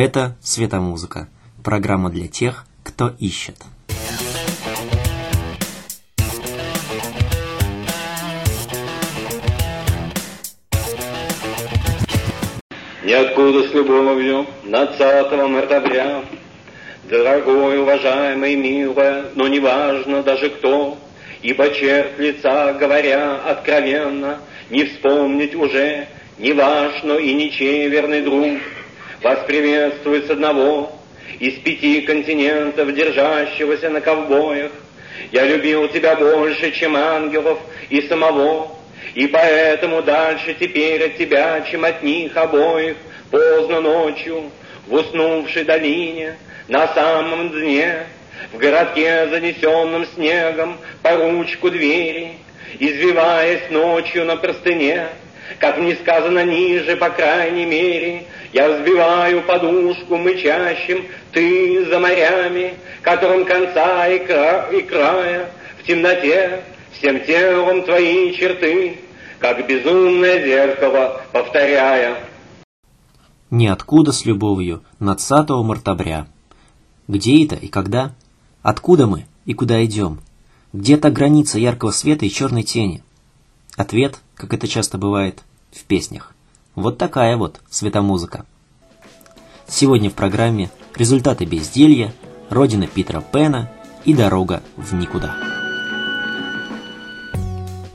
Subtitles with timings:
[0.00, 1.26] Это «Светомузыка»–
[1.64, 3.56] программа для тех, кто ищет.
[13.02, 16.22] Ниоткуда с любовью 20 мартовря
[17.10, 20.96] Дорогой, уважаемый, милая, но неважно даже кто,
[21.42, 24.38] Ибо черт лица, говоря откровенно,
[24.70, 26.06] Не вспомнить уже
[26.38, 28.60] ни ваш, но и ничей верный друг.
[29.22, 30.92] Вас приветствует с одного
[31.40, 34.70] из пяти континентов, держащегося на ковбоях.
[35.32, 37.58] Я любил тебя больше, чем ангелов
[37.90, 38.76] и самого,
[39.14, 42.96] и поэтому дальше теперь от тебя, чем от них обоих,
[43.28, 44.52] поздно ночью,
[44.86, 46.36] в уснувшей долине,
[46.68, 48.06] на самом дне,
[48.52, 52.34] в городке, занесенном снегом, по ручку двери,
[52.78, 55.08] извиваясь ночью на простыне,
[55.58, 63.44] как мне сказано ниже, по крайней мере, я взбиваю подушку мычащим, ты за морями, которым
[63.44, 68.98] конца и, кра и края, в темноте, всем телом твои черты,
[69.38, 72.16] как безумное зеркало, повторяя.
[73.50, 76.26] Ниоткуда с любовью, 20 мартабря.
[77.06, 78.14] Где это и когда?
[78.62, 80.20] Откуда мы и куда идем?
[80.74, 83.02] Где та граница яркого света и черной тени?
[83.76, 86.32] Ответ, как это часто бывает, в песнях.
[86.74, 88.46] Вот такая вот светомузыка.
[89.66, 92.14] Сегодня в программе результаты безделья,
[92.48, 93.70] родина Питера Пена
[94.04, 95.34] и дорога в никуда.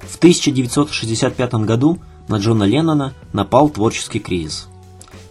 [0.02, 4.68] В 1965 году на Джона Леннона напал творческий кризис.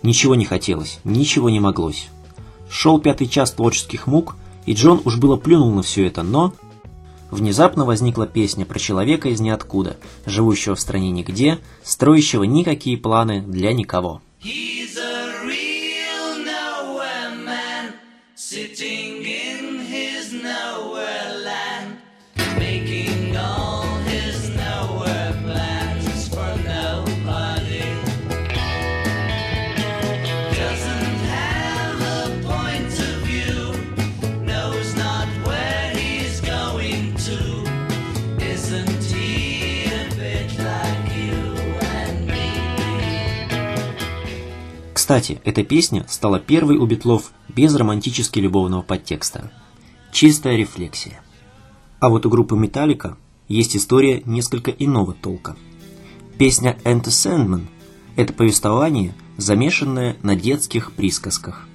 [0.02, 2.08] Ничего не хотелось, ничего не моглось.
[2.70, 6.54] Шел пятый час творческих мук, и Джон уж было плюнул на все это, но
[7.32, 13.72] внезапно возникла песня про человека из ниоткуда, живущего в стране нигде, строящего никакие планы для
[13.72, 14.22] никого.
[14.40, 16.44] He's a real
[17.44, 17.94] man,
[18.36, 19.11] sitting
[45.02, 49.50] Кстати, эта песня стала первой у Битлов без романтически любовного подтекста.
[50.12, 51.20] Чистая рефлексия.
[51.98, 53.16] А вот у группы Металлика
[53.48, 55.56] есть история несколько иного толка.
[56.38, 57.66] Песня «Enter Sandman»–
[58.14, 61.66] это повествование, замешанное на детских присказках.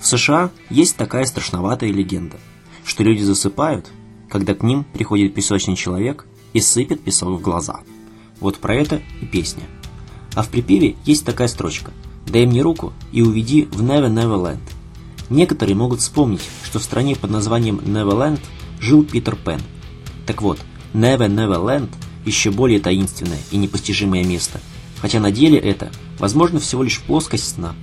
[0.00, 2.36] В США есть такая страшноватая легенда,
[2.84, 3.90] что люди засыпают,
[4.30, 7.80] когда к ним приходит песочный человек и сыпет песок в глаза.
[8.38, 9.64] Вот про это и песня.
[10.36, 11.90] А в припеве есть такая строчка
[12.32, 14.60] «Дай мне руку и уведи в Never Never Land».
[15.28, 18.40] Некоторые могут вспомнить, что в стране под названием Neverland
[18.80, 19.60] жил Питер Пен.
[20.26, 20.58] Так вот,
[20.94, 21.90] Never Never Land
[22.24, 24.62] еще более таинственное и непостижимое место,
[25.02, 27.74] хотя на деле это, возможно, всего лишь плоскость сна,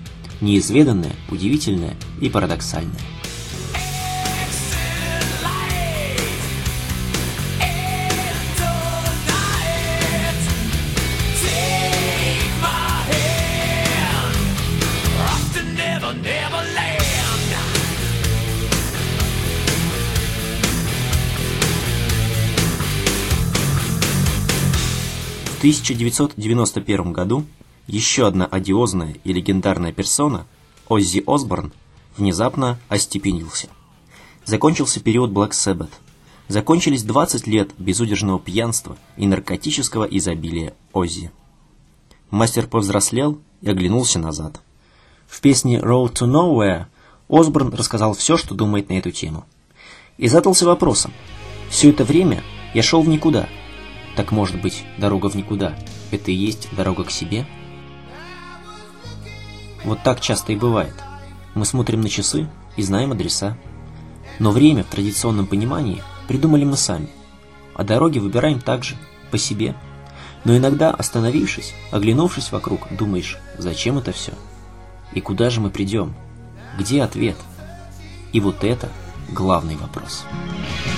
[0.41, 3.01] неизведанная, удивительная и парадоксальная.
[25.59, 27.45] 1991 году
[27.85, 30.47] еще одна одиозная и легендарная персона,
[30.87, 31.73] Оззи Осборн,
[32.15, 33.67] внезапно остепенился.
[34.45, 35.89] Закончился период Black Sabbath.
[36.47, 41.29] Закончились 20 лет безудержного пьянства и наркотического изобилия Оззи.
[42.31, 44.61] Мастер повзрослел и оглянулся назад.
[45.27, 46.85] В песне «Road to Nowhere»
[47.27, 49.45] Осборн рассказал все, что думает на эту тему.
[50.17, 51.11] И задался вопросом.
[51.69, 52.43] Все это время
[52.73, 53.49] я шел в никуда–
[54.19, 55.75] так может быть, дорога в никуда–
[56.11, 57.45] это и есть дорога к себе?
[59.85, 60.93] Вот так часто и бывает.
[61.55, 63.57] Мы смотрим на часы и знаем адреса.
[64.37, 67.07] Но время в традиционном понимании придумали мы сами.
[67.75, 68.97] А дороги выбираем также,
[69.31, 69.73] по себе.
[70.43, 74.33] Но иногда, остановившись, оглянувшись вокруг, думаешь, зачем это все?
[75.13, 76.13] И куда же мы придем?
[76.77, 77.37] Где ответ?
[78.33, 78.89] И вот это
[79.31, 80.25] главный вопрос.
[80.25, 80.88] Вопрос.